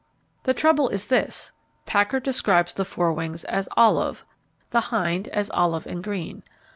[0.45, 1.51] The trouble is this:
[1.85, 4.25] Packard describes the fore wings as 'olive,'
[4.71, 6.41] the hind as 'olive, and green.'